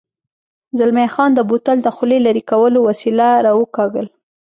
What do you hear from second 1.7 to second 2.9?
د خولې لرې کولو